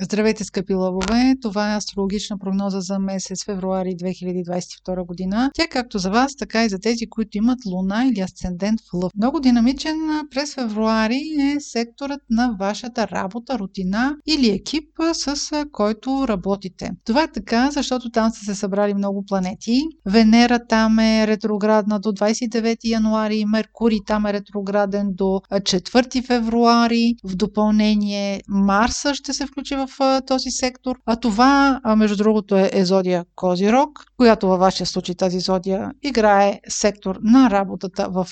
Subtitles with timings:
[0.00, 1.34] Здравейте, скъпи лъвове!
[1.42, 5.50] Това е астрологична прогноза за месец февруари 2022 година.
[5.54, 9.12] Тя както за вас, така и за тези, които имат луна или асцендент в лъв.
[9.16, 9.96] Много динамичен
[10.30, 16.90] през февруари е секторът на вашата работа, рутина или екип, с който работите.
[17.04, 19.82] Това е така, защото там са се събрали много планети.
[20.06, 27.14] Венера там е ретроградна до 29 януари, Меркурий там е ретрограден до 4 февруари.
[27.24, 30.96] В допълнение Марса ще се включи в в този сектор.
[31.06, 36.60] А това, между другото, е, е зодия Козирог, която във вашия случай тази зодия играе
[36.68, 38.28] сектор на работата в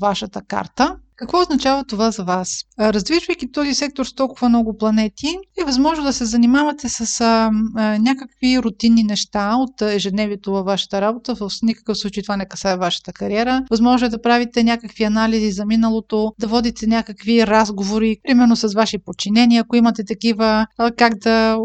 [0.00, 0.96] вашата карта.
[1.18, 2.64] Какво означава това за вас?
[2.80, 7.98] Раздвижвайки този сектор с толкова много планети, е възможно да се занимавате с а, а,
[7.98, 11.34] някакви рутинни неща от ежедневието във вашата работа.
[11.34, 13.62] В никакъв случай това не касае вашата кариера.
[13.70, 18.98] Възможно е да правите някакви анализи за миналото, да водите някакви разговори, примерно с ваши
[18.98, 21.58] подчинения, ако имате такива, а, как да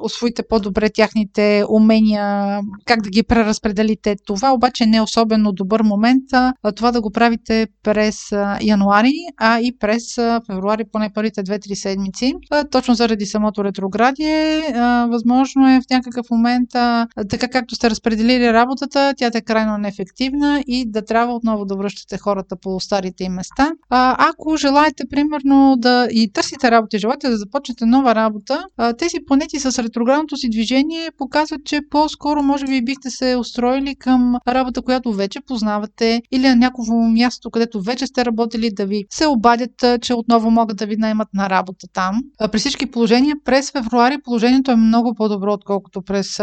[0.00, 4.16] освоите по-добре тяхните умения, как да ги преразпределите.
[4.26, 8.16] Това обаче не е особено добър момент, а това да го правите през
[8.60, 10.14] януари януари, а и през
[10.46, 12.34] февруари, поне първите 2-3 седмици.
[12.70, 14.62] Точно заради самото ретроградие,
[15.08, 16.70] възможно е в някакъв момент,
[17.28, 22.18] така както сте разпределили работата, тя е крайно неефективна и да трябва отново да връщате
[22.18, 23.70] хората по старите им места.
[23.90, 28.64] Ако желаете, примерно, да и търсите работа, желаете да започнете нова работа,
[28.98, 34.34] тези планети с ретроградното си движение показват, че по-скоро може би бихте се устроили към
[34.48, 39.26] работа, която вече познавате или на някакво място, където вече сте работили, да ви се
[39.26, 42.20] обадят, че отново могат да ви наймат на работа там.
[42.52, 46.38] При всички положения през февруари положението е много по-добро, отколкото през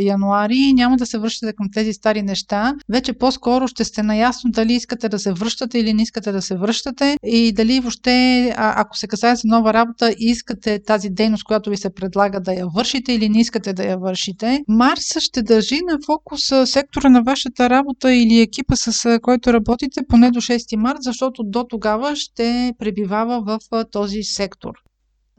[0.00, 0.72] януари.
[0.74, 2.74] Няма да се връщате към тези стари неща.
[2.88, 6.56] Вече по-скоро ще сте наясно дали искате да се връщате или не искате да се
[6.56, 11.76] връщате и дали въобще, ако се касае за нова работа, искате тази дейност, която ви
[11.76, 14.60] се предлага да я вършите или не искате да я вършите.
[14.68, 20.30] Марс ще държи на фокус сектора на вашата работа или екипа, с който работите, поне
[20.30, 24.72] до 6 март, защото до тогава ще пребивава в този сектор.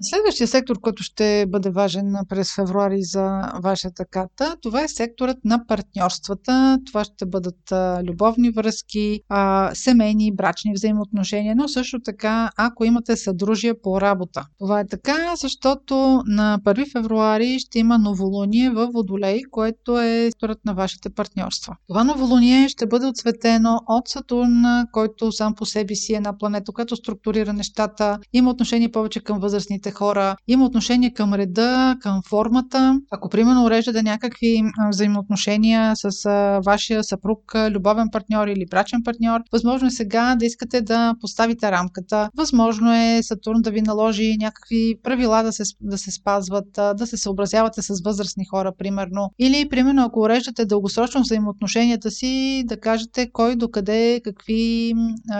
[0.03, 5.65] Следващия сектор, който ще бъде важен през февруари за вашата карта, това е секторът на
[5.67, 6.77] партньорствата.
[6.85, 7.73] Това ще бъдат
[8.03, 9.21] любовни връзки,
[9.73, 14.45] семейни, брачни взаимоотношения, но също така, ако имате съдружие по работа.
[14.59, 20.59] Това е така, защото на 1 февруари ще има новолуние в Водолей, което е секторът
[20.65, 21.75] на вашите партньорства.
[21.87, 26.71] Това новолуние ще бъде отсветено от Сатурн, който сам по себе си е една планета,
[26.71, 32.99] която структурира нещата, има отношение повече към възрастните хора, има отношение към реда, към формата.
[33.11, 36.11] Ако, примерно, уреждате някакви взаимоотношения с
[36.65, 42.29] вашия съпруг, любовен партньор или брачен партньор, възможно е сега да искате да поставите рамката.
[42.37, 47.17] Възможно е Сатурн да ви наложи някакви правила да се, да се спазват, да се
[47.17, 49.31] съобразявате с възрастни хора, примерно.
[49.39, 54.93] Или, примерно, ако уреждате дългосрочно взаимоотношенията си, да кажете кой докъде, какви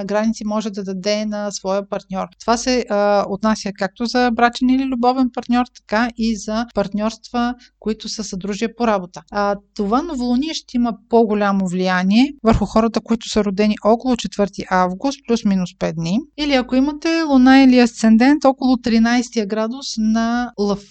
[0.06, 2.28] граници може да даде на своя партньор.
[2.40, 8.10] Това се а, отнася както за брачен или любовен партньор, така и за партньорства, които
[8.10, 9.22] са съдружия по работа.
[9.32, 15.20] А, това новолуние ще има по-голямо влияние върху хората, които са родени около 4 август,
[15.28, 16.20] плюс-минус 5 дни.
[16.38, 20.82] Или ако имате луна или асцендент около 13 градус на лъв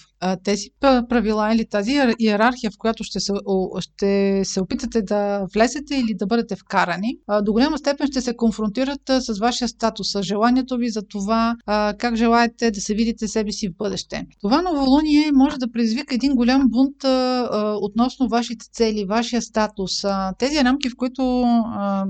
[0.44, 3.32] тези правила или тази иерархия, в която ще се,
[3.81, 9.00] ще се опитате да влезете или да бъдете вкарани, до голяма степен ще се конфронтират
[9.20, 11.54] с вашия статус, желанието ви за това
[11.98, 14.26] как желаете да се видите себе си в бъдеще.
[14.41, 16.97] Това новолуние може да предизвика един голям бунт
[17.82, 19.92] относно вашите цели, вашия статус.
[20.38, 21.44] Тези рамки, в които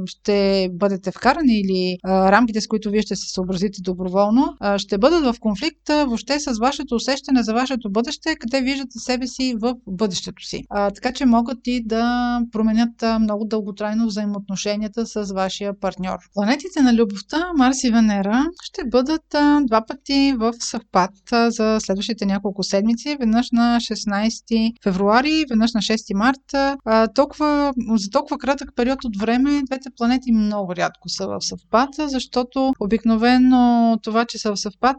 [0.07, 5.41] ще бъдете вкарани или рамките, с които вие ще се съобразите доброволно, ще бъдат в
[5.41, 8.00] конфликт въобще с вашето усещане за вашето бъдеще,
[8.41, 10.65] къде виждате себе си в бъдещето си.
[10.71, 16.19] А, така че могат и да променят много дълготрайно взаимоотношенията с вашия партньор.
[16.35, 21.79] Планетите на любовта, Марс и Венера, ще бъдат а, два пъти в съвпад а, за
[21.81, 23.17] следващите няколко седмици.
[23.21, 26.77] Веднъж на 16 февруари, веднъж на 6 марта.
[26.85, 31.89] А, толкова, за толкова кратък период от време двете планети много рядко са в съвпад,
[31.99, 34.97] защото обикновено това, че са в съвпад,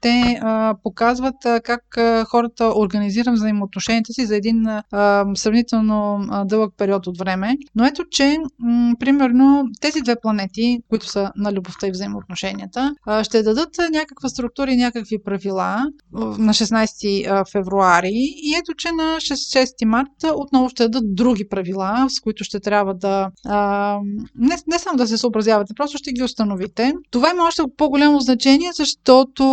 [0.00, 1.93] те а, показват а, как
[2.28, 7.56] хората организират взаимоотношенията си за един а, сравнително а, дълъг период от време.
[7.74, 13.24] Но ето, че м- примерно тези две планети, които са на любовта и взаимоотношенията, а,
[13.24, 15.86] ще дадат някаква структура и някакви правила
[16.38, 22.20] на 16 февруари и ето, че на 6, марта отново ще дадат други правила, с
[22.20, 23.98] които ще трябва да а,
[24.34, 26.92] не, не само да се съобразявате, просто ще ги установите.
[27.10, 29.44] Това има още по-голямо значение, защото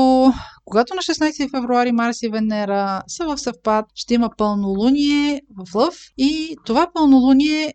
[0.65, 5.95] Когато на 16 февруари Марс и Венера са в съвпад, ще има пълнолуние в Лъв
[6.17, 7.73] и това пълнолуние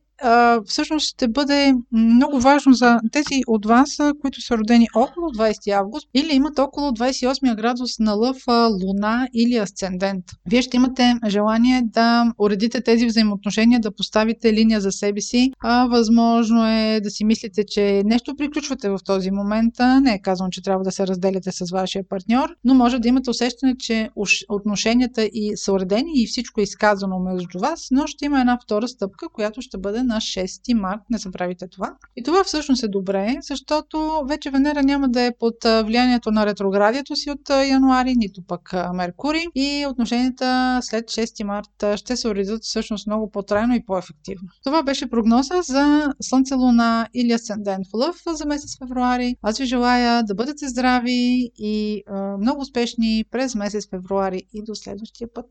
[0.66, 3.88] всъщност ще бъде много важно за тези от вас,
[4.20, 8.36] които са родени около 20 август или имат около 28 градус на лъв,
[8.82, 10.24] луна или асцендент.
[10.50, 15.52] Вие ще имате желание да уредите тези взаимоотношения, да поставите линия за себе си.
[15.60, 19.74] А, възможно е да си мислите, че нещо приключвате в този момент.
[20.02, 23.30] Не е казано, че трябва да се разделяте с вашия партньор, но може да имате
[23.30, 24.10] усещане, че
[24.48, 28.88] отношенията и са уредени и всичко е изказано между вас, но ще има една втора
[28.88, 31.00] стъпка, която ще бъде на 6 март.
[31.10, 31.94] Не забравяйте това.
[32.16, 35.54] И това всъщност е добре, защото вече Венера няма да е под
[35.84, 42.16] влиянието на ретроградието си от януари, нито пък Меркурий и отношенията след 6 март ще
[42.16, 44.48] се уредят всъщност много по-трайно и по-ефективно.
[44.64, 49.36] Това беше прогноза за Слънце, Луна или Асцендент в Лъв за месец февруари.
[49.42, 52.02] Аз ви желая да бъдете здрави и
[52.40, 55.46] много успешни през месец февруари и до следващия път.